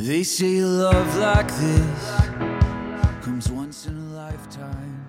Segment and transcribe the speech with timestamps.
[0.00, 2.20] They say love like this
[3.20, 5.04] comes once in a lifetime.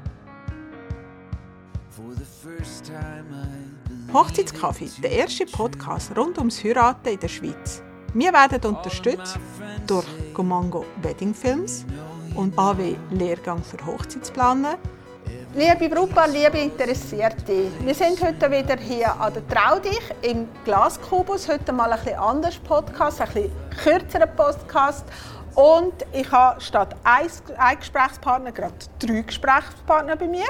[1.91, 7.83] For the first time I Hochzeitskaffee, der erste Podcast rund ums Heiraten in der Schweiz.
[8.15, 9.37] Wir werden unterstützt
[9.85, 11.85] durch Gomango Wedding Films
[12.33, 14.79] und AW Lehrgang für Hochzeitsplaner.
[15.55, 21.49] Liebe Brautpaar, liebe Interessierte, wir sind heute wieder hier an der Traudich im Glaskubus.
[21.49, 23.51] Heute mal ein bisschen anders Podcast, ein bisschen
[23.83, 25.05] kürzerer Podcast.
[25.55, 30.45] Und ich habe statt ein Gesprächspartner gerade drei Gesprächspartner bei mir.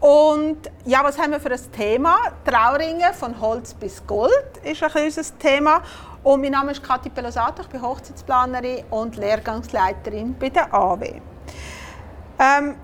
[0.00, 2.16] Und ja, was haben wir für ein Thema?
[2.46, 4.32] Trauringe von Holz bis Gold
[4.64, 5.82] ist ein bisschen unser Thema.
[6.22, 11.20] Und mein Name ist Kathi Pelosato, ich bin Hochzeitsplanerin und Lehrgangsleiterin bei der AW.
[12.38, 12.76] Ähm,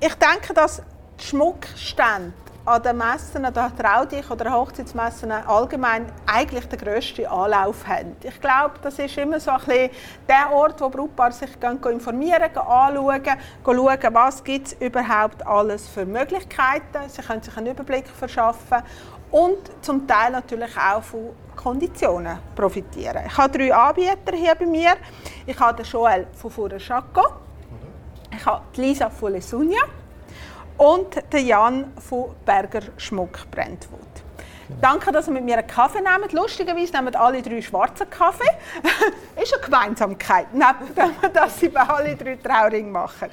[0.00, 0.82] ich denke, dass
[1.18, 2.32] Schmuckstände
[2.64, 8.14] an den Messen, an der Traudich oder Hochzeitsmessen allgemein eigentlich den grössten Anlauf haben.
[8.22, 9.90] Ich glaube, das ist immer so ein bisschen
[10.28, 13.22] der Ort, wo Brautpaare sich informieren, anschauen,
[13.64, 17.08] schauen, was gibt es überhaupt alles für Möglichkeiten.
[17.08, 18.82] Sie können sich einen Überblick verschaffen
[19.30, 23.22] und zum Teil natürlich auch von Konditionen profitieren.
[23.26, 24.92] Ich habe drei Anbieter hier bei mir.
[25.46, 27.47] Ich habe den Joel von Fura Chaco.
[28.38, 29.80] Ich habe die Lisa von Lesunia
[30.76, 33.98] und den Jan von Berger Schmuck Brentwood.
[34.80, 36.30] Danke, dass Sie mit mir einen Kaffee nehmen.
[36.30, 38.48] Lustigerweise nehmen alle drei schwarzen Kaffee.
[39.42, 43.28] ist eine Gemeinsamkeit, neben dass sie bei alle drei Trauring machen.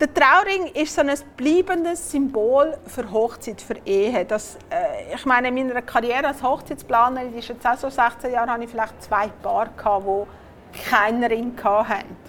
[0.00, 4.24] Der Trauring ist so ein bleibendes Symbol für Hochzeit, für Ehe.
[4.24, 8.32] Das, äh, ich meine, in meiner Karriere als Hochzeitsplanerin, die ist jetzt auch so 16
[8.32, 12.23] Jahre, hatte ich vielleicht zwei Paar, die keinen Ring hatten.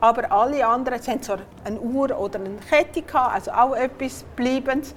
[0.00, 4.24] Aber alle anderen sie haben so eine Uhr oder eine Kette, gehabt, also auch etwas
[4.36, 4.94] Bleibendes.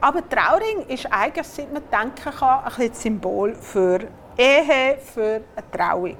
[0.00, 4.00] Aber Trauring ist eigentlich, seit man denken kann, ein bisschen Symbol für
[4.36, 6.16] Ehe, für eine Trauung.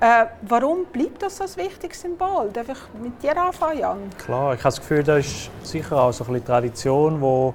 [0.00, 2.50] Äh, warum bleibt das so ein wichtiges Symbol?
[2.52, 3.98] Darf ich mit dir anfangen, Jan?
[4.16, 7.52] Klar, ich habe das Gefühl, das ist sicher auch so ein bisschen Tradition, wo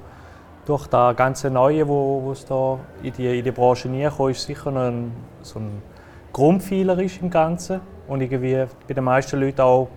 [0.65, 4.75] durch das ganze Neue, wo, es da in die, in die Branche reinkommt, ist sicher
[4.75, 5.11] ein,
[5.41, 5.81] so ein
[6.31, 7.81] Grundpfeiler ist im Ganzen
[8.13, 9.89] und irgendwie bei den meisten Leuten auch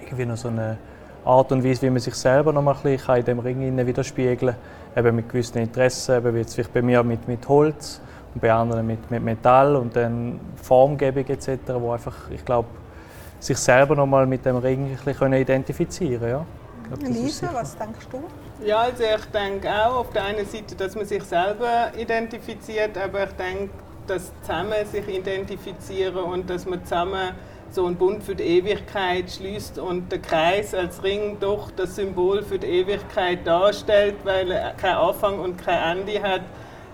[0.00, 0.78] irgendwie noch so eine
[1.24, 4.54] Art und Weise, wie man sich selber noch mal ein bisschen in dem Ring widerspiegeln
[4.94, 8.00] kann, eben mit gewissen Interessen, eben jetzt vielleicht bei mir mit, mit Holz
[8.34, 12.68] und bei anderen mit, mit Metall und dann Formgebung etc., wo einfach, ich glaube,
[13.40, 16.46] sich selber noch mal mit dem Ring ein bisschen identifizieren ja.
[16.86, 18.22] Glaub, Lisa, was denkst du?
[18.64, 23.24] Ja, also ich denke auch auf der einen Seite, dass man sich selber identifiziert, aber
[23.24, 23.70] ich denke,
[24.06, 27.34] dass zusammen sich identifizieren und dass man zusammen
[27.70, 32.42] so einen Bund für die Ewigkeit schließt und der Kreis als Ring doch das Symbol
[32.42, 36.42] für die Ewigkeit darstellt, weil er kein Anfang und kein Ende hat.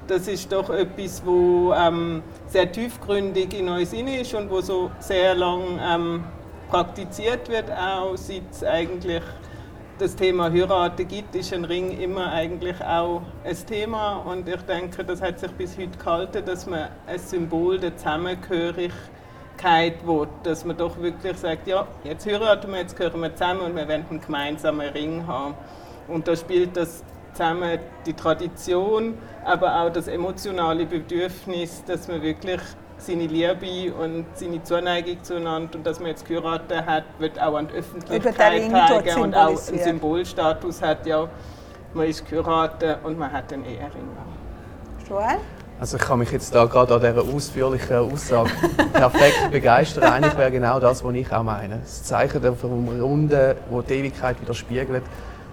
[0.07, 5.35] Das ist doch etwas, wo ähm, sehr tiefgründig in uns ist und wo so sehr
[5.35, 6.25] lang ähm,
[6.69, 9.23] praktiziert wird, auch seit eigentlich
[9.99, 14.17] das Thema Heiraten gibt, ist ein Ring immer eigentlich auch ein Thema.
[14.17, 20.07] Und ich denke, das hat sich bis heute gehalten, dass man ein Symbol der Zusammengehörigkeit
[20.07, 20.29] will.
[20.43, 23.89] Dass man doch wirklich sagt, ja, jetzt heiraten wir, jetzt gehören wir zusammen und wir
[23.89, 25.55] wollen einen gemeinsamen Ring haben.
[26.09, 27.03] Und da spielt das
[27.33, 32.61] zusammen die Tradition, aber auch das emotionale Bedürfnis, dass man wirklich
[32.99, 37.69] seine Liebe und seine Zuneigung zueinander und dass man jetzt geheiratet hat, wird auch an
[37.69, 41.07] die Öffentlichkeit zeigen und auch einen Symbolstatus hat.
[41.07, 41.29] Ja,
[41.95, 44.09] man ist geheiratet und man hat einen Ehering.
[45.09, 45.39] Joel?
[45.79, 48.51] Also ich kann mich jetzt da gerade an dieser ausführlichen Aussage
[48.95, 50.05] perfekt begeistern.
[50.05, 51.81] Eigentlich wäre genau das, was ich auch meine.
[51.81, 53.31] Das Zeichen vom Runden,
[53.71, 55.03] das die Ewigkeit widerspiegelt.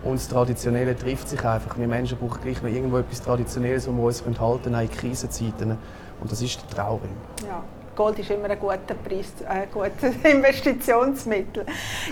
[0.03, 1.77] Und das Traditionelle trifft sich einfach.
[1.77, 4.91] Wir Menschen brauchen gleich noch irgendwo etwas Traditionelles, wo wir uns halten können, auch in
[4.91, 5.77] Krisenzeiten.
[6.23, 7.11] Und das ist der Trauring.
[7.45, 7.61] Ja.
[7.95, 11.65] Gold ist immer ein guter Preis, ein gutes Investitionsmittel.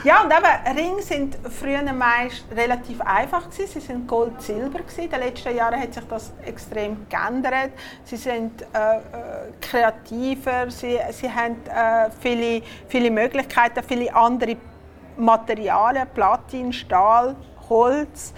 [0.03, 3.67] Ja, und eben, Ringe sind früher meist relativ einfach gewesen.
[3.67, 5.05] Sie sind Gold-Silber gewesen.
[5.05, 7.71] In den letzten Jahren hat sich das extrem geändert.
[8.03, 9.01] Sie sind äh, äh,
[9.59, 14.57] kreativer, sie, sie haben äh, viele, viele Möglichkeiten, viele andere
[15.17, 17.35] Materialien, Platin, Stahl,
[17.69, 18.33] Holz.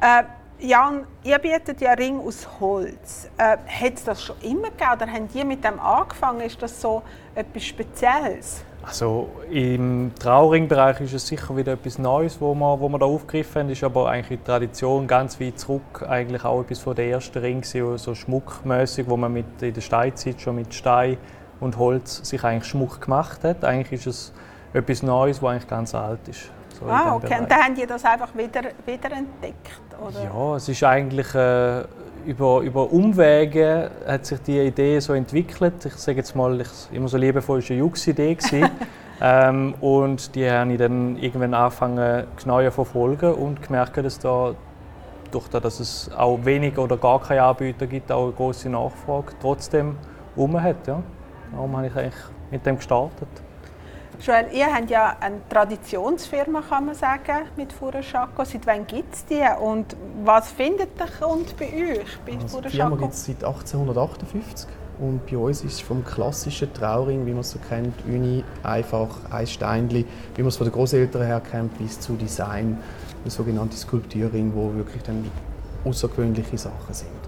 [0.00, 0.24] Äh,
[0.62, 3.30] Jan, ihr bietet ja Ring aus Holz.
[3.38, 6.42] Äh, hat es das schon immer gegeben oder haben die mit dem angefangen?
[6.42, 7.02] Ist das so
[7.34, 8.62] etwas Spezielles?
[8.82, 13.62] Also im Trauringbereich ist es sicher wieder etwas Neues, wo wir, wo wir da aufgegriffen
[13.62, 13.70] haben.
[13.70, 17.62] Ist aber eigentlich die Tradition ganz weit zurück, eigentlich auch etwas von der ersten Ring,
[17.62, 21.16] so schmuckmäßig, wo man mit, in der Steinzeit schon mit Stein
[21.60, 23.64] und Holz sich eigentlich Schmuck gemacht hat.
[23.64, 24.32] Eigentlich ist es
[24.74, 26.50] etwas Neues, was eigentlich ganz alt ist.
[26.78, 27.40] So ah, okay.
[27.40, 29.89] Und dann haben die das einfach wieder, wieder entdeckt?
[30.00, 30.24] Oder?
[30.24, 31.82] Ja, es ist eigentlich äh,
[32.26, 35.84] über, über Umwege hat sich die Idee so entwickelt.
[35.84, 38.36] Ich sage jetzt mal, ich, immer so liebevoll, es war eine Jux-Idee.
[39.20, 44.54] ähm, und die habe ich dann irgendwann angefangen, genauer zu verfolgen und gemerkt, dass da
[45.30, 49.32] durch das, dass es auch wenig oder gar keine Anbieter gibt, auch eine große Nachfrage
[49.40, 49.96] trotzdem
[50.36, 50.86] um hat.
[50.86, 51.02] Ja.
[51.52, 52.14] Darum habe ich eigentlich
[52.50, 53.28] mit dem gestartet.
[54.22, 58.44] Joel, ihr habt ja eine Traditionsfirma, kann man sagen, mit Furaschaco.
[58.44, 59.42] Seit wann gibt es die?
[59.58, 64.68] Und was findet der Kunde bei euch, bei also Die Firma gibt es seit 1858
[64.98, 69.08] und bei uns ist es vom klassischen Trauring, wie man es so kennt, Uni, einfach
[69.30, 72.78] ein Steinchen, wie man es von den Großeltern her kennt, bis zu Design,
[73.24, 75.30] ein sogenannte Skulpturing, wo wirklich dann
[75.86, 77.19] außergewöhnliche Sachen sind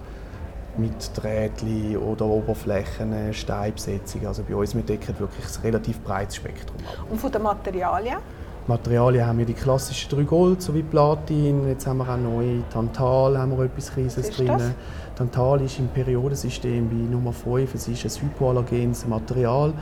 [0.77, 4.25] mit Drähtchen oder Oberflächen, Steinbesetzung.
[4.27, 7.05] Also bei uns wir decken wirklich ein relativ breites Spektrum ab.
[7.09, 8.17] Und von den Materialien?
[8.65, 11.67] Materialien haben wir die klassischen drei Gold sowie Platin.
[11.67, 14.47] Jetzt haben wir auch neu Tantal, haben wir etwas Kleines drin.
[14.47, 14.71] Das?
[15.15, 17.75] Tantal ist im Periodensystem bei Nummer 5.
[17.75, 19.73] Es ist ein hypoallergenes Material.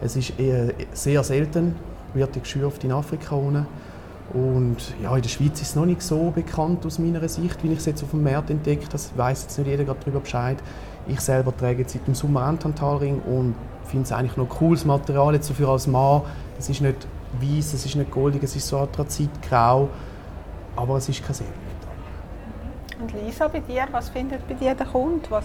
[0.00, 1.76] Es ist eher sehr selten,
[2.12, 3.66] wird geschürft in Afrika unten.
[4.32, 7.72] Und ja, in der Schweiz ist es noch nicht so bekannt aus meiner Sicht, wie
[7.72, 10.56] ich es jetzt auf dem Markt entdeckt Das weiß jetzt nicht jeder darüber Bescheid.
[11.06, 13.54] Ich selber trage seit dem Sommer einen Tantalring und
[13.84, 16.22] finde es eigentlich noch cooles Material jetzt für als Mann.
[16.58, 17.06] Es ist nicht
[17.40, 19.88] weiß, es ist nicht goldig, es ist so anthrazitgrau,
[20.76, 21.52] aber es ist kein Silber.
[23.00, 25.20] Und Lisa, bei dir, was findet bei dir der Kunde?
[25.28, 25.44] Was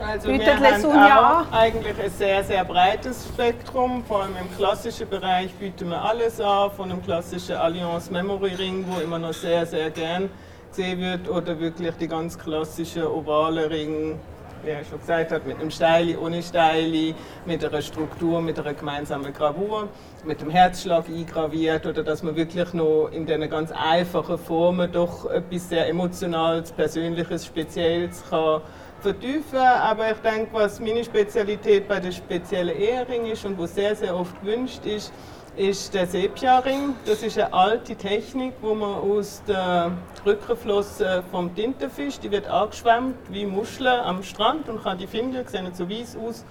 [0.00, 4.04] also wir haben auch eigentlich ein sehr, sehr breites Spektrum.
[4.04, 8.84] Vor allem im klassischen Bereich bieten wir alles an, von einem klassischen Allianz Memory Ring,
[8.88, 10.30] wo immer noch sehr, sehr gern
[10.70, 14.20] gesehen wird, oder wirklich die ganz klassische ovale Ring,
[14.62, 17.14] wie er schon gesagt hat, mit einem Steili, ohne Steili,
[17.46, 19.88] mit einer Struktur, mit einer gemeinsamen Gravur,
[20.24, 21.86] mit dem Herzschlag eingraviert.
[21.86, 27.46] Oder dass man wirklich noch in diesen ganz einfachen Formen doch etwas sehr Emotionales, Persönliches,
[27.46, 28.60] Spezielles kann
[29.00, 29.58] vertiefen.
[29.58, 34.16] Aber ich denke, was meine Spezialität bei der speziellen Ehering ist und was sehr, sehr
[34.16, 35.12] oft gewünscht ist,
[35.56, 36.94] ist der Sepia-Ring.
[37.04, 39.90] Das ist eine alte Technik, wo man aus der
[40.24, 45.50] Rückenflosse vom Tintenfisch, die wird angeschwemmt wie Muscheln am Strand und kann die Finger, die
[45.50, 46.44] sehen so weiß aus,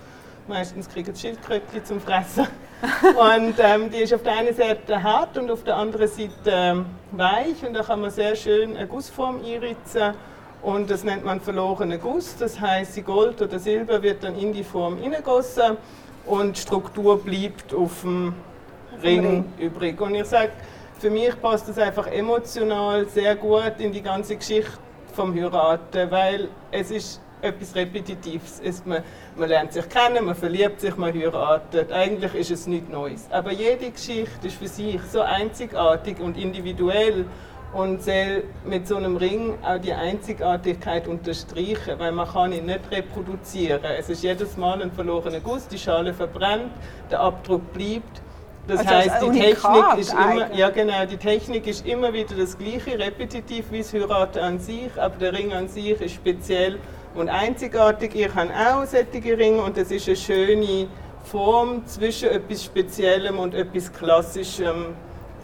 [0.47, 2.47] meistens kriegen die Schildkrötchen zum Fressen.
[3.01, 6.85] und ähm, die ist auf der einen Seite hart und auf der anderen Seite ähm,
[7.11, 10.13] weich und da kann man sehr schön eine Gussform einritzen
[10.62, 12.36] und das nennt man verlorene Guss.
[12.38, 15.77] Das heißt, die Gold oder Silber wird dann in die Form hineingegossen
[16.25, 18.33] und die Struktur bleibt auf dem
[19.01, 19.45] Ring, Ring.
[19.59, 20.00] übrig.
[20.01, 20.51] Und ich sage,
[21.00, 24.71] für mich passt das einfach emotional sehr gut in die ganze Geschichte
[25.13, 28.59] vom Heiraten, weil es ist etwas Repetitives.
[28.63, 29.04] Es, man,
[29.36, 31.92] man lernt sich kennen, man verliebt sich, man heiratet.
[31.92, 33.27] Eigentlich ist es nichts Neues.
[33.30, 37.25] Aber jede Geschichte ist für sich so einzigartig und individuell
[37.74, 42.92] und soll mit so einem Ring auch die Einzigartigkeit unterstreichen, weil man kann ihn nicht
[42.92, 43.81] reproduzieren.
[43.98, 46.72] Es ist jedes Mal ein verlorener Guss, die Schale verbrennt,
[47.12, 48.22] der Abdruck bleibt.
[48.68, 52.58] Das also heißt, die Technik ist immer, ja genau, die Technik ist immer wieder das
[52.58, 56.78] gleiche, repetitiv wie das Heiraten an sich, aber der Ring an sich ist speziell
[57.16, 58.14] und einzigartig.
[58.14, 60.88] Ich habe auch solche Ringe und es ist eine schöne
[61.24, 64.96] Form zwischen etwas Speziellem und etwas Klassischem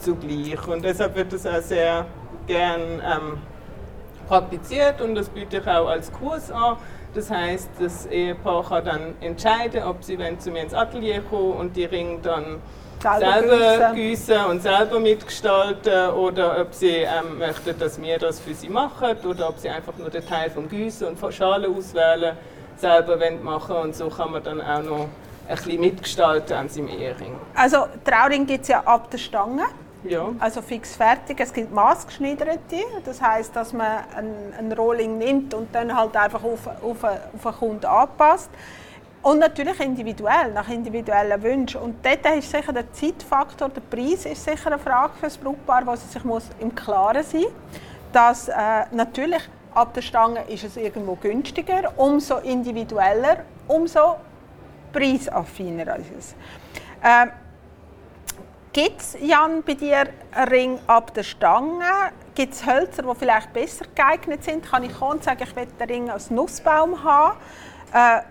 [0.03, 0.67] zugleich.
[0.67, 2.05] Und deshalb wird das auch sehr
[2.47, 3.38] gern ähm,
[4.27, 6.77] praktiziert und das biete ich auch als Kurs an.
[7.13, 11.75] Das heißt, das Ehepaar kann dann entscheiden, ob sie zu mir ins Atelier kommen und
[11.75, 12.59] die Ringe dann
[13.00, 18.69] selber, gießen und selber mitgestalten oder ob sie ähm, möchten, dass wir das für sie
[18.69, 22.36] machen oder ob sie einfach nur den Teil vom Gießen und von Schale auswählen
[22.75, 25.07] selber machen und so kann man dann auch noch
[25.48, 27.36] ein bisschen mitgestalten an seinem Ehering.
[27.55, 29.63] Also Trauring gibt es ja ab der Stange.
[30.03, 30.31] Ja.
[30.39, 31.39] Also fix fertig.
[31.39, 36.43] Es gibt maßgeschneiderte, das heißt, dass man ein, ein Rolling nimmt und dann halt einfach
[36.43, 38.50] auf, auf, auf den Kunden anpasst.
[39.22, 41.79] Und natürlich individuell, nach individuellen Wünschen.
[41.79, 45.86] Und dort ist sicher der Zeitfaktor, der Preis ist sicher eine Frage für das Brautpaar,
[45.86, 47.51] was sich muss im Klaren sein muss.
[48.12, 48.53] Dass äh,
[48.91, 49.41] natürlich
[49.74, 54.17] ab der Stange ist es irgendwo günstiger, umso individueller, umso
[54.91, 56.36] preisaffiner ist es.
[57.01, 57.27] Äh,
[58.74, 61.86] Gibt es, Jan, bei dir einen Ring ab der Stange?
[62.34, 64.65] Gibt es Hölzer, die vielleicht besser geeignet sind?
[64.65, 67.38] Kann ich kommen und sagen, ich will den Ring als Nussbaum haben?
[67.94, 68.24] Äh,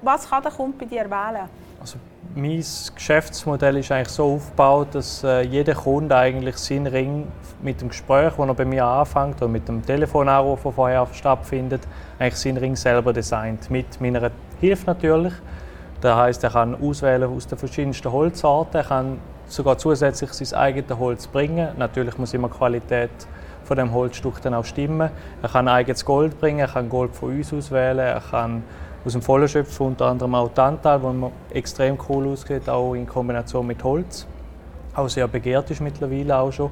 [0.00, 1.50] was kann der Kunde bei dir wählen?
[1.78, 1.98] Also,
[2.34, 2.64] mein
[2.94, 8.32] Geschäftsmodell ist eigentlich so aufgebaut, dass äh, jeder Kunde eigentlich seinen Ring mit dem Gespräch,
[8.38, 11.82] das er bei mir anfängt, oder mit dem Telefonanruf, der vorher stattfindet,
[12.18, 13.70] eigentlich seinen Ring selber designt.
[13.70, 14.30] Mit meiner
[14.62, 15.34] Hilfe natürlich.
[16.00, 20.98] Das heißt, er kann auswählen aus den verschiedensten Holzarten, er kann sogar zusätzlich sein eigenes
[20.98, 21.68] Holz bringen.
[21.76, 23.10] Natürlich muss immer Qualität
[23.64, 25.10] von dem Holzstück dann auch stimmen.
[25.42, 28.62] Er kann eigenes Gold bringen, er kann Gold von uns auswählen, er kann
[29.04, 33.66] aus dem Vollen schöpfen, unter anderem auch Tantal, wo extrem cool aussieht, auch in Kombination
[33.66, 34.26] mit Holz.
[34.94, 36.70] Auch sehr begehrt ist mittlerweile auch schon.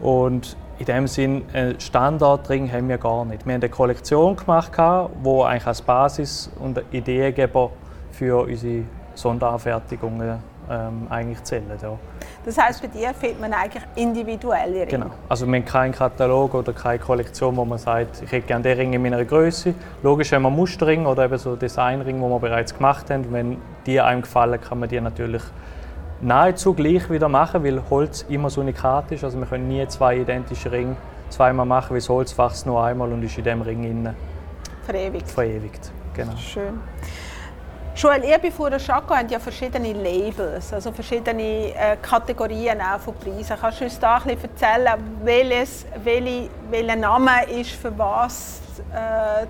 [0.00, 3.46] Und in dem Sinn, einen Standardring haben wir gar nicht.
[3.46, 7.70] Wir haben eine Kollektion gemacht, die eigentlich als Basis und Ideengeber
[8.12, 8.82] für unsere
[9.14, 10.38] Sonderanfertigungen
[10.70, 11.64] ähm, eigentlich zählen.
[11.80, 11.98] Ja.
[12.44, 14.86] Das heißt, bei dir findet man eigentlich individuelle Ringe?
[14.86, 15.10] Genau.
[15.28, 18.78] Also wir haben keinen Katalog oder keine Kollektion, wo man sagt, ich hätte gerne den
[18.78, 19.74] Ring in meiner Größe.
[20.02, 23.32] Logisch haben wir Musterring oder eben so Designring, die wir bereits gemacht haben.
[23.32, 23.56] Wenn
[23.86, 25.42] die einem gefallen, kann man die natürlich
[26.20, 29.24] nahezu gleich wieder machen, weil Holz immer so unikat ist.
[29.24, 30.96] Also wir können nie zwei identische Ringe
[31.28, 34.14] zweimal machen, weil das Holz wächst nur einmal und ist in dem Ring innen
[34.84, 35.28] verewigt.
[35.28, 35.90] verewigt.
[36.14, 36.36] Genau.
[36.36, 36.80] Schön.
[37.96, 43.14] Joel, ihr bei Fuhrer Chaco habt ja verschiedene Labels, also verschiedene äh, Kategorien auch von
[43.14, 43.56] Preisen.
[43.58, 48.60] Kannst du uns da ein bisschen erzählen, welches, welche, welcher Name ist für was?
[48.92, 49.46] Äh,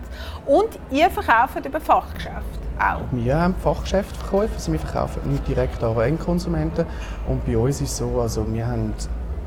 [0.48, 3.00] und ihr verkauft über Fachgeschäft auch?
[3.10, 6.86] Wir haben Fachgeschäftsverkäufe, also wir verkaufen nicht direkt an Endkonsumenten.
[7.26, 8.94] Und bei uns ist es so, also wir haben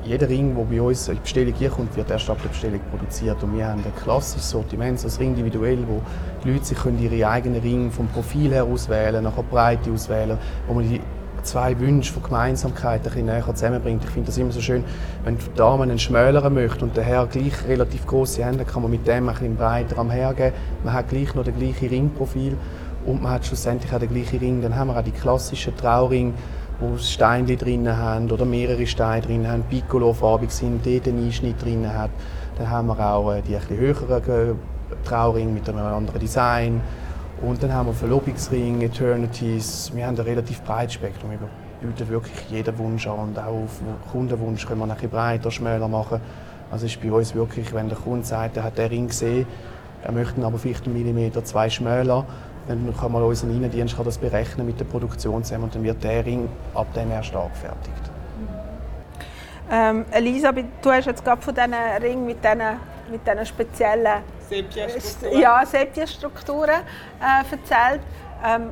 [0.04, 3.44] jeder Ring, der bei uns in die Bestellung kommt, wird erst ab der Bestellung produziert.
[3.44, 6.02] Und wir haben ein klassisches Sortiment, also Ring individuell, wo
[6.44, 10.38] die Leute sich ihre eigenen Ringe vom Profil her auswählen, nachher Breite auswählen,
[10.68, 11.02] wo man die
[11.44, 14.04] zwei Wünsche von Gemeinsamkeit ein bisschen näher zusammenbringt.
[14.04, 14.84] Ich finde das immer so schön,
[15.24, 18.92] wenn die Dame einen schmäleren möchte und der Herr gleich relativ große Hände, kann man
[18.92, 20.54] mit dem ein bisschen breiter am hergeben.
[20.84, 22.58] Man hat gleich noch das gleiche Ringprofil
[23.06, 24.62] und man hat schlussendlich auch den gleichen Ring.
[24.62, 26.34] Dann haben wir auch die klassischen Trauring,
[26.80, 31.92] wo Steine drin haben oder mehrere Steine drin haben, Piccolo-farbig sind, dort einen Einschnitt drin
[31.92, 32.12] hat.
[32.58, 34.60] Dann haben wir auch äh, die etwas höheren
[35.04, 36.82] Trauring mit einem anderen Design.
[37.42, 39.92] Und dann haben wir Verlobungsring, Eternities.
[39.94, 41.32] Wir haben ein relativ breites Spektrum.
[41.32, 41.40] Wir
[41.82, 43.82] bieten wirklich jeden Wunsch an und auch auf
[44.12, 46.20] Kundenwunsch können wir ein bisschen breiter, schmäler machen.
[46.72, 49.48] Also ist bei uns wirklich, wenn der Kunde sagt, er hat den Ring gesehen,
[50.04, 52.26] er möchte aber vielleicht einen Millimeter, zwei schmäler,
[52.68, 56.04] dann kann man unser Innendienst kann das berechnen mit der Produktion zusammen und dann wird
[56.04, 58.12] der Ring ab dem erst angefertigt.
[59.72, 62.60] Ähm, Elisa, du hast jetzt gerade von diesen Ringen mit diesen,
[63.12, 68.02] mit diesen speziellen Sepia-Strukturen ja, Sepia-Strukturen äh, erzählt.
[68.44, 68.70] Ähm,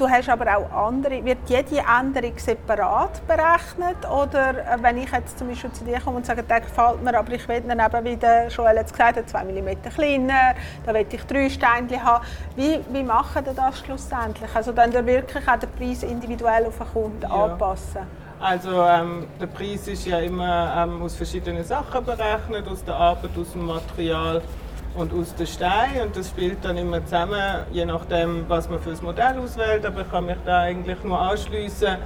[0.00, 1.22] Du hast aber auch andere.
[1.22, 3.98] Wird jede Änderung separat berechnet?
[4.10, 7.18] Oder äh, wenn ich jetzt zum Beispiel zu dir komme und sage, der gefällt mir,
[7.18, 10.54] aber ich will dann eben, wie der Joel jetzt gesagt hat, 2 mm kleiner,
[10.86, 12.24] da will ich drei Steine haben.
[12.56, 14.48] Wie, wie machen ihr das schlussendlich?
[14.54, 17.28] Also dann wirklich auch den Preis individuell auf den Kunden ja.
[17.28, 18.00] anpassen?
[18.40, 23.32] Also ähm, der Preis ist ja immer ähm, aus verschiedenen Sachen berechnet, aus der Arbeit,
[23.38, 24.40] aus dem Material
[24.94, 28.90] und aus den Steinen und das spielt dann immer zusammen, je nachdem, was man für
[28.90, 29.86] das Modell auswählt.
[29.86, 31.96] Aber ich kann mich da eigentlich nur anschließen.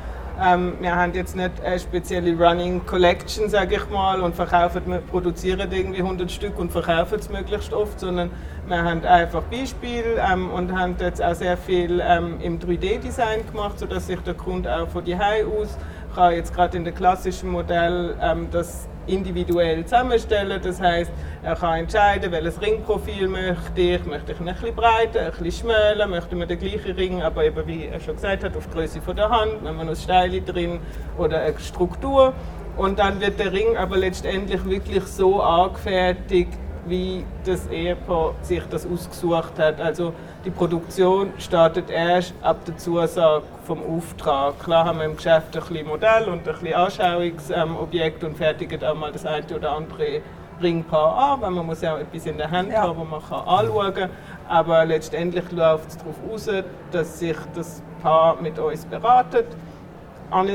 [0.45, 5.71] Ähm, wir haben jetzt nicht eine spezielle Running Collection, sage ich mal, und verkaufen, produzieren
[5.71, 8.31] irgendwie 100 Stück und verkaufen es möglichst oft, sondern
[8.67, 13.79] wir haben einfach Beispiele ähm, und haben jetzt auch sehr viel ähm, im 3D-Design gemacht,
[13.79, 15.79] sodass sich der Kunde auch von die aus
[16.15, 20.61] kann jetzt gerade in dem klassischen Modell ähm, das individuell zusammenstellen.
[20.63, 24.05] Das heißt, er kann entscheiden, welches Ringprofil möchte ich.
[24.05, 27.67] Möchte ich ein bisschen breiter, ein bisschen schmäler, möchte man den gleichen Ring, aber eben,
[27.67, 30.81] wie er schon gesagt hat, auf die Größe der Hand, wenn man noch Steile drin
[31.19, 32.33] oder eine Struktur.
[32.77, 38.87] Und dann wird der Ring aber letztendlich wirklich so angefertigt, wie das Ehepaar sich das
[38.87, 39.81] ausgesucht hat.
[39.81, 40.13] Also
[40.45, 44.59] die Produktion startet erst ab der Zusage vom Auftrag.
[44.61, 48.95] Klar haben wir im Geschäft ein bisschen Modell und ein bisschen Anschauungsobjekt und fertigen auch
[48.95, 50.21] mal das eine oder andere
[50.63, 52.83] Ringpaar an, weil man muss ja auch etwas in der Hand ja.
[52.83, 54.11] haben, das man kann anschauen kann.
[54.49, 56.49] Aber letztendlich läuft es darauf aus,
[56.93, 59.47] dass sich das Paar mit uns beratet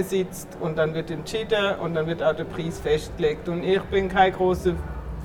[0.01, 3.48] sitzt und dann wird entschieden und dann wird auch der Preis festgelegt.
[3.48, 4.74] Und ich bin kein großer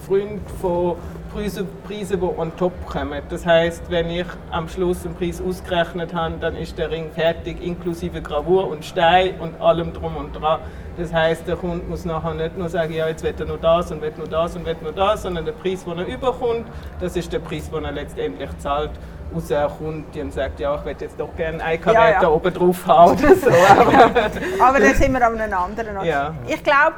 [0.06, 0.96] Freund von
[1.32, 3.20] Preisen, Preise, die on top kommen.
[3.28, 7.60] Das heißt, wenn ich am Schluss einen Preis ausgerechnet habe, dann ist der Ring fertig,
[7.60, 10.60] inklusive Gravur und Stein und allem drum und dran.
[10.96, 13.90] Das heißt, der Kunde muss nachher nicht nur sagen, ja, jetzt wird er nur das
[13.90, 16.66] und wird nur das und wird nur das, sondern der Preis, den er überkommt,
[17.00, 18.90] das ist der Preis, den er letztendlich zahlt.
[19.34, 22.28] Außer er kommt und sagt, ja, ich würde jetzt doch gerne ein Karat ja, ja.
[22.28, 23.50] oben drauf haben oder so.
[23.50, 24.10] Aber,
[24.68, 26.06] aber dann sind wir an einem anderen Ort.
[26.06, 26.32] Ja.
[26.46, 26.94] Ich glaube,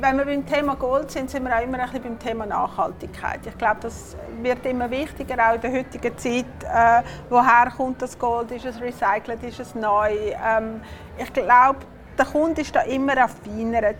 [0.00, 3.40] wenn wir beim Thema Gold sind, sind wir auch immer ein bisschen beim Thema Nachhaltigkeit.
[3.46, 6.44] Ich glaube, das wird immer wichtiger, auch in der heutigen Zeit.
[6.62, 8.50] Äh, woher kommt das Gold?
[8.52, 9.42] Ist es recycelt?
[9.42, 10.10] Ist es neu?
[10.44, 10.80] Ähm,
[11.18, 11.78] ich glaube,
[12.16, 13.94] der Kunde ist da immer feiner.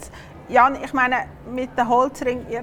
[0.49, 2.62] Jan, ich meine, mit dem Holzring, ihr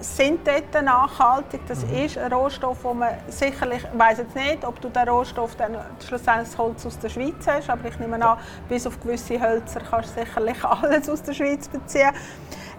[0.00, 1.60] sind dort nachhaltig.
[1.66, 1.94] Das mhm.
[1.96, 5.76] ist ein Rohstoff, wo man sicherlich, ich weiß jetzt nicht, ob du den Rohstoff dann
[6.06, 8.38] schlussendlich das Holz aus der Schweiz hast, aber ich nehme an,
[8.68, 12.10] bis auf gewisse Hölzer kannst du sicherlich alles aus der Schweiz beziehen.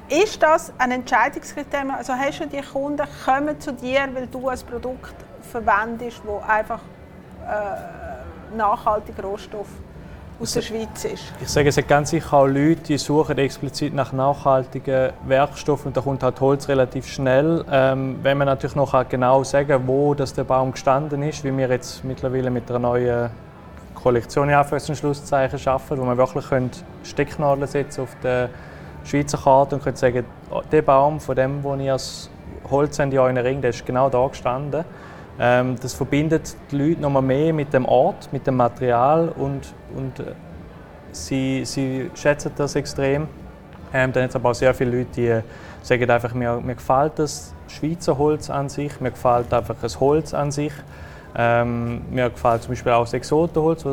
[0.09, 1.91] Ist das ein Entscheidungskriterium?
[1.91, 6.79] Also hast du die Kunden kommen zu dir, weil du ein Produkt verwendest, wo einfach
[7.45, 9.67] äh, nachhaltig Rohstoff
[10.39, 11.33] aus der Schweiz ist?
[11.41, 15.97] Ich sage, es hat ganz sicher auch Leute, die suchen explizit nach nachhaltigen Werkstoffen und
[15.97, 17.65] da kommt halt Holz relativ schnell.
[17.69, 21.55] Ähm, wenn man natürlich noch genau sagen kann, wo das der Baum gestanden ist, wie
[21.57, 23.29] wir jetzt mittlerweile mit einer neuen
[23.93, 26.45] Kollektion in Anführungs- und Schlusszeichen schaffen, wo man wirklich
[27.03, 28.49] Stecknadeln setzen auf der
[29.07, 32.29] Schweizer Karte und können sagen, oh, der Baum von dem, wo ihr als
[32.69, 34.83] Holz in euren Ring, der ist genau da gestanden.
[35.39, 39.73] Ähm, das verbindet die Leute noch mal mehr mit dem Ort, mit dem Material und,
[39.95, 40.33] und äh,
[41.11, 43.27] sie, sie schätzen das extrem.
[43.93, 45.39] Ähm, dann es aber auch sehr viele Leute, die
[45.81, 50.33] sagen einfach, mir, mir gefällt das Schweizer Holz an sich, mir gefällt einfach das Holz
[50.33, 50.73] an sich.
[51.35, 53.85] Ähm, mir gefällt zum Beispiel auch das Exotenholz,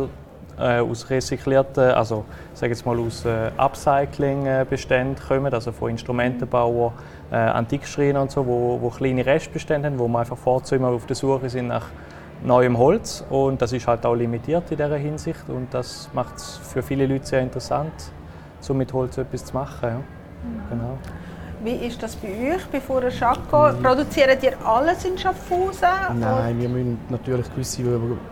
[0.58, 6.92] äh, aus recycelten, also sage jetzt mal aus äh, Upcycling-Beständen kommen, also von Instrumentenbauern,
[7.30, 11.16] äh, Antikschreiner und so, wo, wo kleine Restbestände haben, wo man einfach vorzu auf der
[11.16, 11.86] Suche sind nach
[12.42, 16.56] neuem Holz und das ist halt auch limitiert in dieser Hinsicht und das macht es
[16.62, 17.92] für viele Leute sehr interessant,
[18.60, 19.78] so mit Holz etwas zu machen.
[19.82, 19.96] Ja.
[19.96, 20.02] Mhm.
[20.70, 20.98] Genau.
[21.64, 23.72] Wie ist das bei euch, bevor ihr Schako?
[23.72, 23.82] Mhm.
[23.82, 25.88] Produziert ihr alles in Schaffhausen?
[26.20, 27.82] Nein, wir müssen natürlich gewisse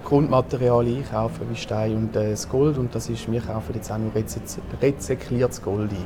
[0.04, 2.76] Grundmaterialien einkaufen, wie Stein und äh, das Gold.
[2.76, 6.04] Und das ist, wir kaufen jetzt auch nur rezykliertes Gold ein.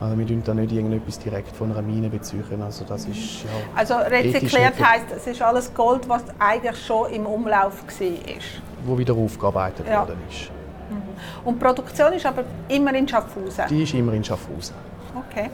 [0.00, 2.42] Also wir tun da nicht irgendetwas direkt von einer Mine beziehen.
[2.60, 7.26] Also, das ist, ja, also rezykliert heisst, es ist alles Gold, was eigentlich schon im
[7.26, 8.08] Umlauf war?
[8.84, 10.00] Wo wieder aufgearbeitet ja.
[10.00, 10.50] worden ist.
[10.90, 11.02] Mhm.
[11.44, 13.64] Und die Produktion ist aber immer in Schaffhausen?
[13.70, 14.74] Die ist immer in Schaffhausen.
[15.14, 15.50] Okay.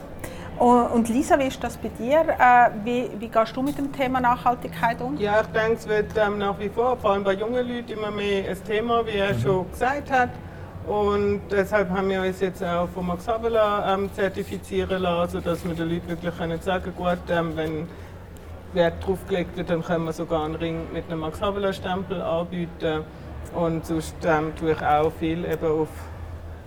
[0.58, 2.20] Und Lisa, wie ist das bei dir?
[2.20, 5.16] Äh, wie, wie gehst du mit dem Thema Nachhaltigkeit um?
[5.18, 8.10] Ja, ich denke, es wird ähm, nach wie vor, vor allem bei jungen Leuten, immer
[8.10, 9.40] mehr ein Thema, wie er mhm.
[9.40, 10.30] schon gesagt hat.
[10.86, 15.74] Und deshalb haben wir uns jetzt auch von Max Havelaar ähm, zertifizieren lassen, dass wir
[15.74, 17.88] den Leuten wirklich können sagen gut, ähm, wenn
[18.74, 22.20] Wert drauf gelegt wird, dann können wir sogar einen Ring mit einem Max Havelaar Stempel
[22.20, 23.02] anbieten.
[23.54, 25.88] Und sonst ähm, tue ich auch viel eben auf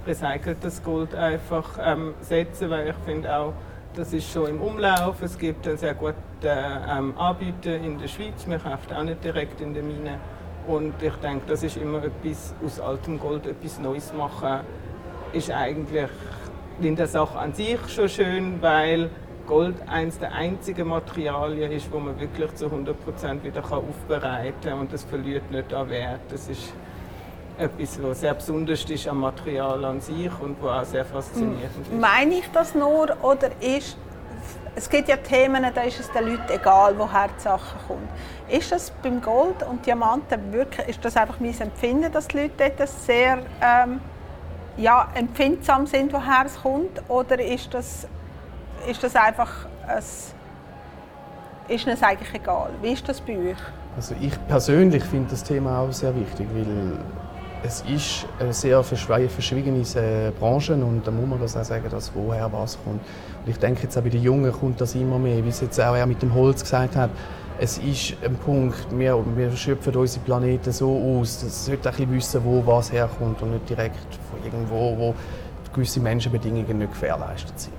[0.06, 3.54] recyceltes Gold einfach ähm, setzen, weil ich finde auch,
[3.96, 5.22] das ist schon im Umlauf.
[5.22, 8.46] Es gibt einen sehr guten ähm, Anbieter in der Schweiz.
[8.48, 10.20] Man kauft auch nicht direkt in der Mine.
[10.68, 14.60] Und ich denke, das ist immer etwas aus altem Gold, etwas Neues machen,
[15.32, 16.10] ist eigentlich
[16.82, 19.10] in der Sache an sich schon schön, weil
[19.48, 24.92] Gold eines der einzigen Materialien ist, wo man wirklich zu 100% wieder aufbereiten kann und
[24.92, 26.20] das verliert nicht an Wert.
[26.30, 26.74] Das ist
[27.58, 31.94] etwas, was sehr besonders ist am Material an sich und was auch sehr faszinierend ist.
[31.94, 33.98] Meine ich das nur oder ist
[34.78, 38.08] es gibt ja Themen, da ist es den Leuten egal, woher die Sache kommt.
[38.48, 42.72] Ist das beim Gold und Diamanten wirklich, ist das einfach mein Empfinden, dass die Leute
[42.78, 44.00] dort sehr ähm,
[44.78, 47.02] ja, empfindsam sind, woher es kommt?
[47.08, 48.08] Oder ist das,
[48.88, 50.04] ist das einfach ein,
[51.68, 52.70] ist es eigentlich egal?
[52.80, 53.58] Wie ist das bei euch?
[53.96, 57.00] Also ich persönlich finde das Thema auch sehr wichtig, weil
[57.64, 62.12] es ist eine sehr verschwiegene äh, Branche und da muss man das auch sagen, dass
[62.14, 63.02] woher was kommt.
[63.46, 65.80] Und ich denke jetzt auch bei den Jungen kommt das immer mehr, wie es jetzt
[65.80, 67.10] auch er mit dem Holz gesagt hat.
[67.60, 72.44] Es ist ein Punkt, wir, wir schöpfen unsere Planeten so aus, dass sollte ein wissen,
[72.46, 75.16] wo was herkommt und nicht direkt von irgendwo, wo
[75.74, 77.74] gewisse Menschenbedingungen nicht gewährleistet sind.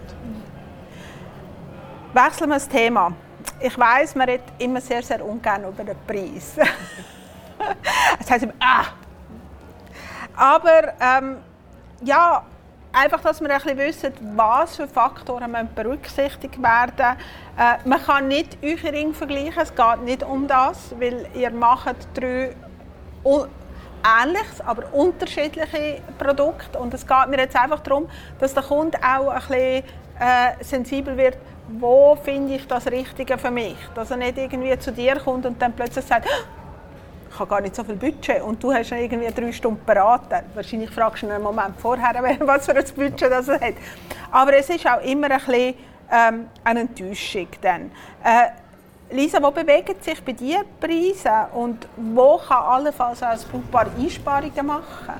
[2.12, 3.12] Wechseln wir das Thema.
[3.60, 6.54] Ich weiß, man redet immer sehr, sehr ungern über den Preis.
[8.18, 8.86] das heißt immer, ah,
[10.38, 11.38] aber ähm,
[12.02, 12.44] ja,
[12.92, 17.16] einfach, dass wir ein bisschen wissen, was für Faktoren berücksichtigt werden.
[17.58, 21.96] Äh, Man kann nicht eure Ring vergleichen, es geht nicht um das, weil ihr macht
[22.14, 22.54] drei
[23.24, 26.78] ähnliches, aber unterschiedliche Produkte.
[26.78, 29.84] Und es geht mir jetzt einfach darum, dass der Kunde auch ein bisschen
[30.20, 31.36] äh, sensibel wird,
[31.68, 33.76] wo finde ich das Richtige für mich.
[33.94, 36.28] Dass er nicht irgendwie zu dir kommt und dann plötzlich sagt,
[37.30, 40.44] ich habe gar nicht so viel Budget und du hast irgendwie drei Stunden beraten.
[40.54, 43.74] Wahrscheinlich fragst du einen Moment vorher, was für ein Budget das hat.
[44.30, 45.74] Aber es ist auch immer ein bisschen
[46.10, 47.90] ähm, eine Enttäuschung dann.
[48.24, 48.50] Äh,
[49.10, 55.14] Lisa, wo bewegen sich bei dir Preise und wo kann allenfalls ein Brautpaar Einsparungen machen?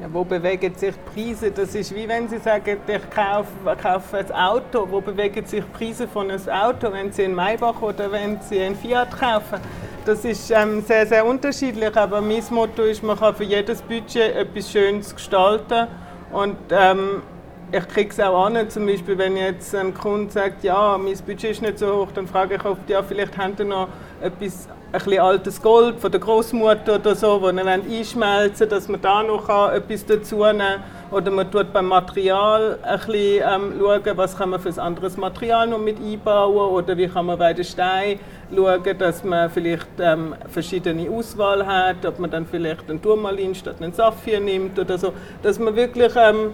[0.00, 1.50] Ja, wo bewegen sich die Preise?
[1.50, 4.86] Das ist wie wenn Sie sagen, ich kaufe, kaufe ein Auto.
[4.90, 8.60] Wo bewegen sich die Preise von einem Auto, wenn Sie einen Maybach oder wenn Sie
[8.60, 9.60] einen Fiat kaufen?
[10.04, 14.34] Das ist ähm, sehr, sehr unterschiedlich, aber mein Motto ist, man kann für jedes Budget
[14.34, 15.86] etwas Schönes gestalten.
[16.32, 17.22] Und ähm,
[17.70, 21.52] ich kriege es auch an, zum Beispiel, wenn jetzt ein Kunde sagt, ja, mein Budget
[21.52, 23.86] ist nicht so hoch, dann frage ich oft, ja, vielleicht haben Sie noch
[24.20, 29.00] etwas, ein bisschen altes Gold von der Großmutter oder so, das wir einschmelzen dass man
[29.00, 30.82] da noch etwas dazu nehmen kann.
[31.10, 35.16] Oder man tut beim Material ein bisschen ähm, schauen, was kann man für ein anderes
[35.16, 38.20] Material noch mit einbauen oder wie kann man bei den Steinen
[38.54, 43.76] schauen, dass man vielleicht ähm, verschiedene Auswahl hat, ob man dann vielleicht einen Turmalin statt
[43.80, 46.52] einen Saphir nimmt oder so, dass man wirklich ähm,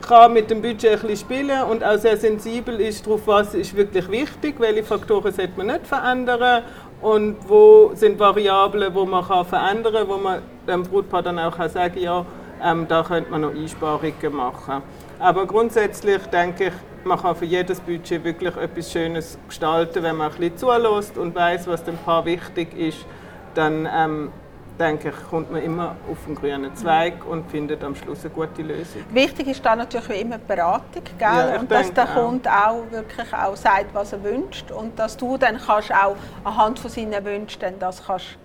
[0.00, 3.76] kann mit dem Budget ein bisschen spielen und auch sehr sensibel ist darauf, was ist
[3.76, 6.62] wirklich wichtig, welche Faktoren sollte man nicht verändern
[7.00, 11.56] und wo sind Variablen, wo man kann verändern kann, wo man dem Brutpaar dann auch
[11.56, 12.24] kann sagen ja,
[12.62, 14.82] ähm, da könnte man noch Einsparungen machen.
[15.18, 16.72] Aber grundsätzlich denke ich,
[17.04, 21.34] man kann für jedes Budget wirklich etwas Schönes gestalten, wenn man ein bisschen zulässt und
[21.34, 23.06] weiß, was dem Paar wichtig ist,
[23.54, 24.30] dann ähm,
[24.78, 28.62] denke ich, kommt man immer auf den grünen Zweig und findet am Schluss eine gute
[28.62, 29.02] Lösung.
[29.10, 31.28] Wichtig ist da natürlich wie immer die Beratung, gell?
[31.28, 32.14] Ja, und dass der auch.
[32.14, 36.78] Kunde auch wirklich auch sagt, was er wünscht und dass du dann kannst auch anhand
[36.78, 38.38] von seinen Wünschen dann das kannst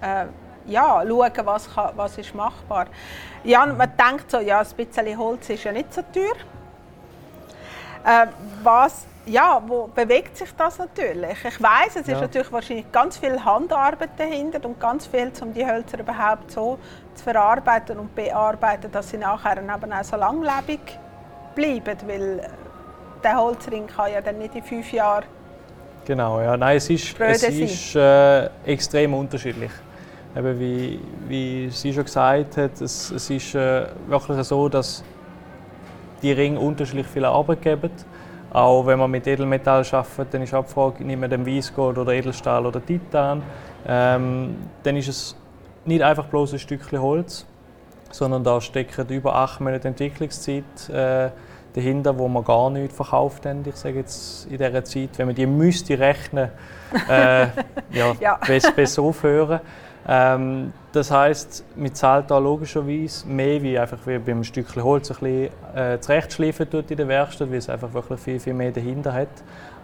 [0.00, 0.26] äh,
[0.66, 2.86] ja, schauen, was, kann, was ist machbar.
[3.44, 6.34] Ja, man denkt so, ja, ein bisschen Holz ist ja nicht so teuer.
[8.04, 8.26] Äh,
[8.62, 11.44] was, ja, wo bewegt sich das natürlich?
[11.44, 12.20] Ich weiß, es ist Ja.
[12.20, 16.78] natürlich wahrscheinlich ganz viel Handarbeit dahinter und ganz viel, um die Hölzer überhaupt so
[17.14, 20.80] zu verarbeiten und bearbeiten, dass sie nachher eben auch so langlebig
[21.54, 22.48] bleiben, weil äh,
[23.22, 25.24] der Holzring kann ja dann nicht in fünf Jahren
[26.04, 26.56] Genau, ja.
[26.56, 29.70] Nein, es ist, es ist äh, extrem unterschiedlich.
[30.34, 35.04] Eben wie, wie sie schon gesagt hat, es, es ist äh, wirklich so, dass
[36.22, 37.90] die Ringe unterschiedlich viel Arbeit geben.
[38.50, 42.12] Auch wenn man mit Edelmetall arbeitet, dann ist die Frage, nimmt man den Weißgold oder
[42.12, 43.42] Edelstahl oder Titan.
[43.86, 45.36] Ähm, dann ist es
[45.84, 47.46] nicht einfach bloß ein Stückchen Holz,
[48.10, 51.30] sondern da stecken über acht Monate Entwicklungszeit äh,
[51.74, 55.10] dahinter, wo man gar nichts verkauft haben, ich sage jetzt in dieser Zeit.
[55.16, 56.50] Wenn man die müsste rechnen,
[57.08, 57.42] äh,
[57.92, 58.38] ja, Ja.
[58.46, 59.60] besser, besser aufhören.
[60.10, 65.18] Ähm, das heißt, man zahlt da logischerweise mehr, wie einfach wie beim Stückchen Holz ein
[65.18, 69.12] bisschen äh, zurechtschleifen tut in der Werkstatt, weil es einfach wirklich viel, viel mehr dahinter
[69.12, 69.28] hat.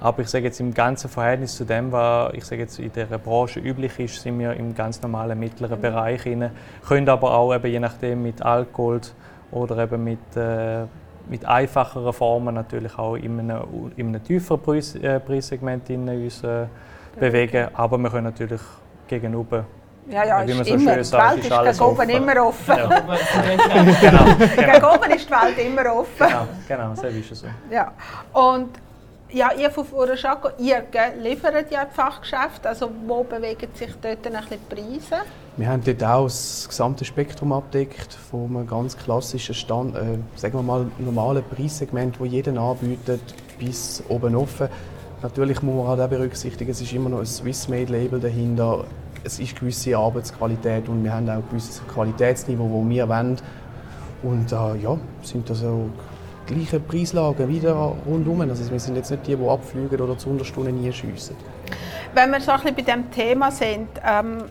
[0.01, 3.19] Aber ich sage jetzt im ganzen Verhältnis zu dem, was ich sage jetzt in dieser
[3.19, 6.51] Branche üblich ist, sind wir im ganz normalen mittleren Bereich rein.
[6.89, 9.13] Können aber auch eben je nachdem mit Altgold
[9.51, 10.85] oder eben mit, äh,
[11.29, 16.43] mit einfacheren Formen natürlich auch in einem, in einem tieferen Preis, äh, Preissegment in uns
[16.43, 16.65] äh,
[17.21, 17.69] bewegen.
[17.75, 18.63] Aber wir können natürlich
[19.07, 19.67] gegenüber
[20.11, 20.90] Ja, ja, Wie man so immer.
[20.93, 22.11] schön Die sagt, Welt ist ist gegen oben offen.
[22.11, 22.77] immer offen.
[22.77, 22.88] Ja.
[24.01, 24.25] genau.
[24.37, 26.09] Gegen oben ist die Welt immer offen.
[26.19, 27.47] Genau, genau, so ist es so.
[27.71, 27.93] Ja.
[28.33, 28.69] Und
[29.31, 32.69] ja, ihr von Uraschako, ihr gell, liefert ja die Fachgeschäfte.
[32.69, 35.17] Also wo bewegen sich dort ein bisschen die Preise?
[35.57, 40.55] Wir haben dort auch das gesamte Spektrum abdeckt, von einem ganz klassischen Stand, äh, sagen
[40.59, 43.21] wir mal, normalen Preissegment, wo jeder anbietet,
[43.59, 44.69] bis oben offen.
[45.23, 48.85] Natürlich muss man halt auch berücksichtigen, es ist immer noch ein Swiss-Made-Label dahinter.
[49.25, 53.37] Es ist gewisse Arbeitsqualität und wir haben auch ein gewisses Qualitätsniveau, das wir wollen.
[54.23, 55.89] Und äh, ja, sind da so
[56.47, 57.73] gleiche Preislagen wieder
[58.07, 58.43] rundum.
[58.43, 61.37] Also wir sind jetzt nicht die, die abfliegen oder zu Unterstunden nie schiessen.
[62.15, 64.45] Wenn wir so ein bisschen bei diesem Thema sind, ähm,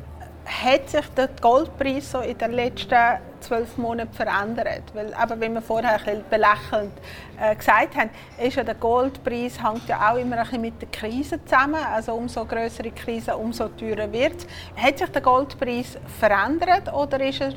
[0.61, 2.95] hat sich der Goldpreis so in den letzten
[3.39, 4.83] zwölf Monaten verändert?
[4.93, 6.93] Weil, eben, wie wir vorher ein belächelnd
[7.39, 10.89] äh, gesagt haben, ist ja der Goldpreis hängt ja auch immer ein bisschen mit der
[10.89, 11.83] Krise zusammen.
[11.93, 14.45] Also umso größere Krise, umso teurer wird.
[14.75, 17.53] Hat sich der Goldpreis verändert oder ist er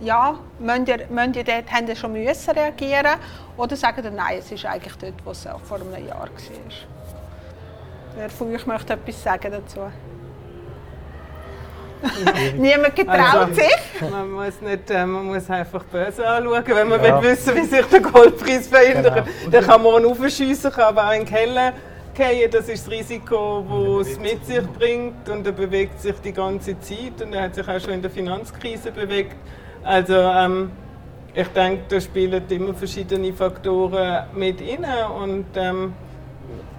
[0.00, 3.16] ja, müsst ihr, müsst ihr dort, schon müssen reagieren
[3.56, 6.30] oder sagen ihr, nein, es ist eigentlich dort, wo es vor einem Jahr war?
[8.16, 9.80] Wer von euch möchte etwas sagen dazu?
[12.56, 14.10] Niemand getraut Also, sich.
[14.10, 17.22] Man muss, nicht, äh, man muss einfach böse anschauen, wenn man Ja.
[17.22, 19.24] will wissen wie sich der Goldpreis verändert.
[19.26, 19.50] Genau.
[19.50, 21.72] Dann kann man aufschiessen, kann aber auch in den Keller
[22.14, 22.50] fallen.
[22.50, 25.28] Das ist das Risiko, das es mit sich bringt.
[25.28, 27.20] Und er bewegt sich die ganze Zeit.
[27.22, 29.36] Und er hat sich auch schon in der Finanzkrise bewegt.
[29.82, 30.70] Also ähm,
[31.34, 34.86] ich denke, da spielen immer verschiedene Faktoren mit rein.
[35.22, 35.92] Und ähm,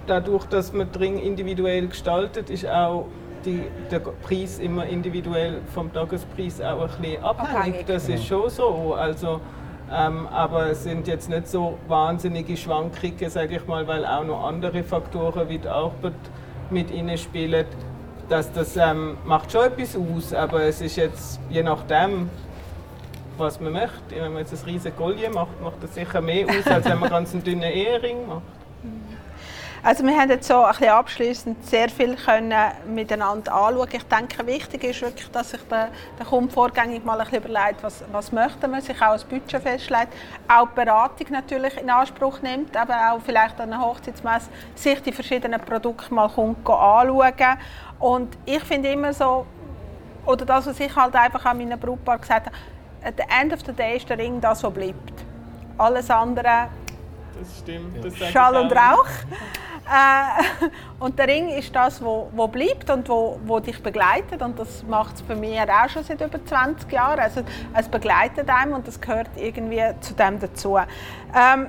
[0.06, 3.06] dadurch, dass man Dring individuell gestaltet, ist auch
[3.46, 7.56] die, der Preis immer individuell vom Tagespreis auch ein bisschen abhängig.
[7.56, 7.86] Abhängig.
[7.86, 8.94] Das ist schon so.
[8.94, 9.40] Also,
[9.90, 14.44] ähm, aber es sind jetzt nicht so wahnsinnige Schwankungen, sage ich mal, weil auch noch
[14.44, 16.12] andere Faktoren wie die Arbeit
[16.70, 17.64] mit ihnen spielen.
[18.28, 22.28] Dass das ähm, macht schon etwas aus, aber es ist jetzt je nachdem,
[23.38, 24.16] was man möchte.
[24.16, 27.08] Wenn man jetzt ein riesiges Collier macht, macht das sicher mehr aus, als wenn man
[27.08, 28.42] ganz einen dünnen Ehering macht.
[29.86, 33.86] Also wir haben jetzt so ein bisschen abschliessend sehr viel können miteinander anschauen.
[33.92, 37.84] Ich denke, wichtig ist wirklich, dass sich der, der Kunde vorgängig mal ein bisschen überlegt,
[37.84, 40.12] was, was möchte man, sich auch ein Budget festlegt,
[40.48, 45.12] auch die Beratung natürlich in Anspruch nimmt, eben auch vielleicht an einer Hochzeitsmesse sich die
[45.12, 47.36] verschiedenen Produkte mal anschauen.
[48.00, 49.46] Und ich finde immer so,
[50.24, 52.56] oder das, was ich halt einfach an meinen Brautpaar gesagt habe,
[53.04, 55.12] at the end of the day ist der Ring das, was bleibt.
[55.78, 56.70] Alles andere
[57.38, 58.04] Das stimmt.
[58.04, 58.98] Das Schall und auch.
[58.98, 59.06] Rauch.
[59.86, 60.66] Äh,
[60.98, 64.42] und der Ring ist das, wo, wo bleibt und wo, wo dich begleitet.
[64.42, 67.20] Und das macht es für mich auch schon seit über 20 Jahren.
[67.20, 67.42] Also
[67.74, 70.76] es begleitet einem und das gehört irgendwie zu dem dazu.
[71.34, 71.68] Ähm,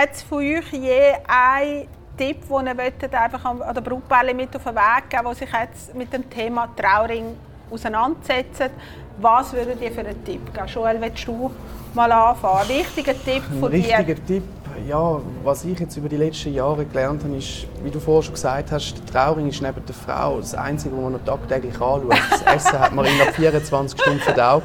[0.00, 4.64] jetzt von euch je ein Tipp, den ihr wollt, einfach an der Brautpaare mit auf
[4.64, 7.36] den Weg geben die sich jetzt mit dem Thema Trauring
[7.70, 8.70] auseinandersetzen.
[9.18, 10.66] Was würdet ihr für einen Tipp geben?
[10.66, 11.50] Joel, willst du
[11.94, 12.60] mal anfangen?
[12.60, 13.78] Ein wichtiger Tipp Ein von dir?
[13.78, 14.42] richtiger Tipp,
[14.88, 18.34] ja, was ich jetzt über die letzten Jahre gelernt habe, ist, wie du vorher schon
[18.34, 22.14] gesagt hast, der Trauring ist neben der Frau das Einzige, was man noch tagtäglich anschaut.
[22.30, 24.64] Das Essen hat man in nach 24 Stunden verdaut.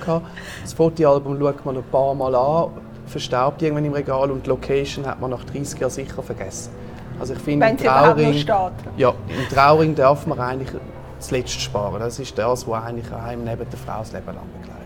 [0.62, 2.72] Das Fotoalbum schaut man noch ein paar Mal an,
[3.06, 6.72] verstaubt irgendwann im Regal und die Location hat man nach 30 Jahren sicher vergessen.
[7.20, 8.46] Also ich finde, im Trauring,
[8.98, 10.70] ja, im Trauring darf man eigentlich
[11.20, 12.00] zuletzt sparen.
[12.00, 14.77] Das ist das, was eigentlich einem neben der Frau das Leben lang begleitet.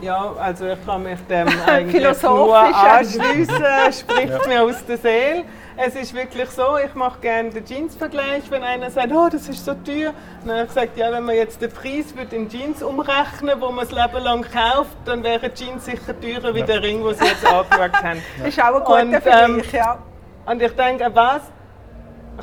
[0.00, 2.22] Ja, also ich kann mich dem eigentlich Philosophisch.
[2.22, 3.92] nur anschließen.
[3.92, 5.44] Spricht mir aus der Seele.
[5.78, 9.62] Es ist wirklich so, ich mache gerne den Jeans-Vergleich, wenn einer sagt, oh, das ist
[9.64, 10.12] so teuer.
[10.40, 13.70] Dann habe ich gesagt, ja, wenn man jetzt den Preis für den Jeans umrechnen wo
[13.70, 17.24] man das Leben lang kauft, dann wäre Jeans sicher teurer wie der Ring, den Sie
[17.26, 18.22] jetzt angeschaut haben.
[18.38, 19.98] Das ist auch ein guter Und, ähm, Vergleich, ja.
[20.46, 21.42] Und ich denke, was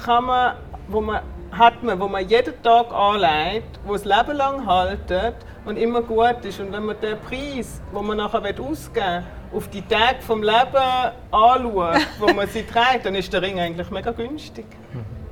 [0.06, 0.56] kann man,
[0.88, 5.78] wo man, hat man, wo man jeden Tag anlegt, wo das Leben lang haltet und
[5.78, 6.60] immer gut ist.
[6.60, 11.12] Und wenn man den Preis, den man nachher ausgeben will, auf die Tage vom Leben
[11.32, 14.66] anschaut, wo man sie trägt, dann ist der Ring eigentlich mega günstig.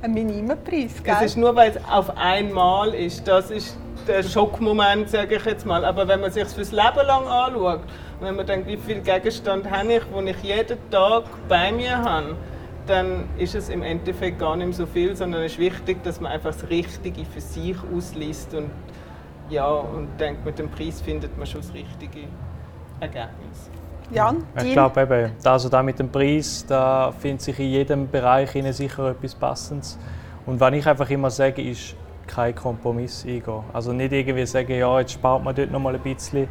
[0.00, 1.14] Ein Minimumpreis, gell?
[1.16, 3.26] Es ist nur, weil es auf einmal ist.
[3.26, 5.84] Das ist der Schockmoment, sage ich jetzt mal.
[5.84, 7.80] Aber wenn man sich fürs Leben lang anschaut,
[8.20, 11.98] und wenn man denkt, wie viel Gegenstand habe ich, den ich jeden Tag bei mir
[11.98, 12.36] habe,
[12.86, 16.32] dann ist es im Endeffekt gar nicht so viel, sondern es ist wichtig, dass man
[16.32, 18.70] einfach das Richtige für sich ausliest und
[19.52, 22.26] ja, und denkt, mit dem Preis findet man schon das richtige
[23.00, 23.70] Ergebnis.
[24.10, 28.50] Jan, Ich glaube eben, also da mit dem Preis, da findet sich in jedem Bereich
[28.74, 29.98] sicher etwas Passendes.
[30.44, 31.94] Und was ich einfach immer sage, ist,
[32.26, 33.62] kein Kompromiss eingehen.
[33.72, 36.48] Also nicht irgendwie sagen, ja, jetzt spart man dort noch mal ein bisschen.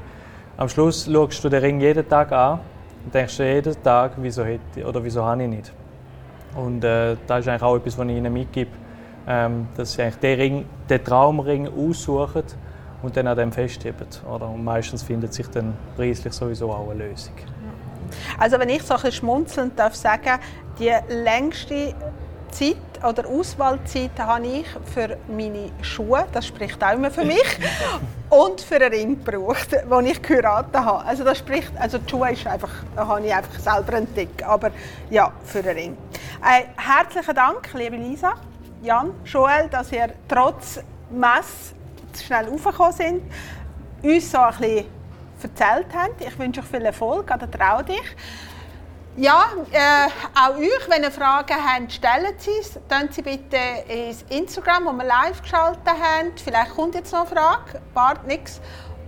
[0.58, 2.60] Am Schluss schaust du den Ring jeden Tag an
[3.04, 5.74] und denkst dir jeden Tag, wieso hätte oder wieso habe ich nicht.
[6.56, 8.72] Und äh, das ist eigentlich auch etwas, was ich ihnen mitgebe,
[9.28, 12.44] ähm, dass sie eigentlich den, Ring, den Traumring aussuchen
[13.02, 14.08] und dann an dem festheben.
[14.30, 14.48] Oder?
[14.50, 17.34] Und meistens findet sich dann preislich sowieso auch eine Lösung.
[18.38, 20.40] Also wenn ich so ein schmunzelnd darf sagen,
[20.80, 21.94] die längste
[22.52, 22.76] Zeit
[23.08, 27.60] oder Auswahlzeit habe ich für meine Schuhe, das spricht auch immer für mich,
[28.30, 31.06] und für einen Ring gebraucht, den ich geheiratet habe.
[31.06, 34.72] Also das spricht, also die Schuhe ist einfach, da habe ich einfach selber entdeckt, aber
[35.10, 35.98] ja, für einen Ring.
[36.44, 38.34] Äh, herzlichen Dank, liebe Lisa,
[38.84, 41.74] Jan, Joel, dass ihr trotz Mess
[42.18, 43.22] schnell raufgekommen sind,
[44.04, 44.86] uns so ein bisschen
[45.42, 46.22] erzählt habt.
[46.22, 48.16] Ich wünsche euch viel Erfolg an der Trau dich.
[49.18, 50.08] Ja, äh,
[50.40, 52.80] auch euch, wenn ihr Fragen habt, stellen Sie es.
[52.88, 53.58] Dann Sie bitte
[53.90, 56.32] ins Instagram, wo wir live geschaltet haben.
[56.42, 58.62] Vielleicht kommt jetzt noch eine Frage, wart nichts.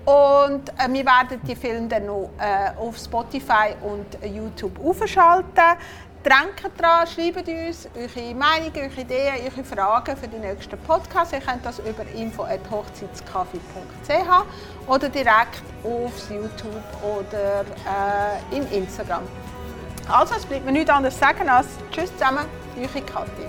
[0.06, 5.78] Und äh, wir werden die Filme dann noch äh, auf Spotify und YouTube aufschalten.
[6.24, 11.34] Denkt dran, schreibt uns eure Meinungen, eure Ideen, eure Fragen für die nächsten Podcasts.
[11.34, 19.24] Ihr könnt das über info.hochzeitskaffee.ch oder direkt auf YouTube oder äh, in Instagram.
[20.08, 22.46] Also, es bleibt mir nichts anderes sagen als Tschüss zusammen,
[22.78, 23.46] eure Kathi.